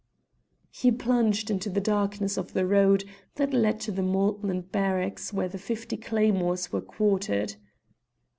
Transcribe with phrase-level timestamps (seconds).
[0.71, 3.05] He plunged into the darkness of the road
[3.35, 7.53] that led to the Maltland barracks where the fifty claymores were quartered.